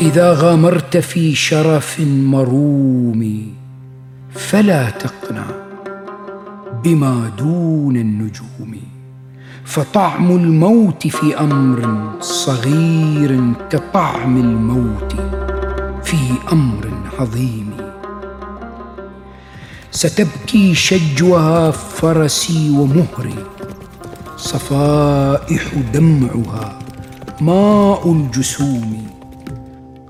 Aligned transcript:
إذا 0.00 0.32
غامرت 0.32 0.96
في 0.96 1.34
شرف 1.34 2.00
مروم 2.00 3.46
فلا 4.30 4.90
تقنع 4.90 5.46
بما 6.84 7.30
دون 7.38 7.96
النجوم 7.96 8.76
فطعم 9.64 10.30
الموت 10.30 11.06
في 11.06 11.40
أمر 11.40 12.10
صغير 12.20 13.52
كطعم 13.70 14.36
الموت 14.36 15.14
في 16.04 16.18
أمر 16.52 16.90
عظيم. 17.18 17.70
ستبكي 19.90 20.74
شجوها 20.74 21.70
فرسي 21.70 22.70
ومهري 22.70 23.44
صفائح 24.36 25.74
دمعها 25.94 26.78
ماء 27.40 28.12
الجسوم. 28.12 29.17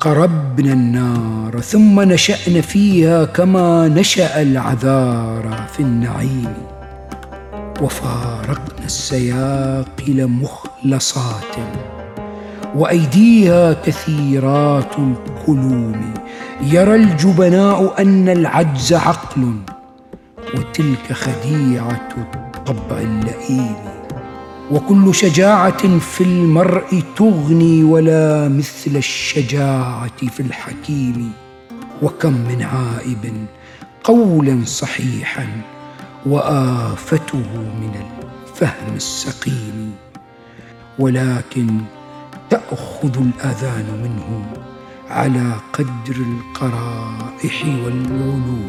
قربنا 0.00 0.72
النار 0.72 1.60
ثم 1.60 2.00
نشأن 2.00 2.60
فيها 2.60 3.24
كما 3.24 3.88
نشأ 3.88 4.42
العذار 4.42 5.66
في 5.72 5.80
النعيم. 5.80 6.54
وفارقنا 7.82 8.84
السياقل 8.84 10.26
مخلصات 10.26 11.54
وأيديها 12.74 13.72
كثيرات 13.72 14.92
الكلوم 14.98 16.14
يرى 16.62 16.94
الجبناء 16.94 18.02
أن 18.02 18.28
العجز 18.28 18.92
عقل 18.92 19.54
وتلك 20.54 21.12
خديعة 21.12 22.08
الطبع 22.16 22.98
اللئيم. 22.98 23.97
وكل 24.70 25.14
شجاعة 25.14 25.98
في 25.98 26.24
المرء 26.24 27.02
تغني 27.16 27.84
ولا 27.84 28.48
مثل 28.48 28.96
الشجاعة 28.96 30.18
في 30.30 30.40
الحكيم. 30.40 31.32
وكم 32.02 32.32
من 32.32 32.62
عائب 32.62 33.46
قولا 34.04 34.64
صحيحا 34.64 35.46
وآفته 36.26 37.38
من 37.54 37.92
الفهم 37.94 38.94
السقيم. 38.96 39.94
ولكن 40.98 41.66
تأخذ 42.50 43.18
الأذان 43.20 43.86
منه 44.02 44.46
على 45.10 45.52
قدر 45.72 46.16
القرائح 46.16 47.64
والعلوم. 47.84 48.67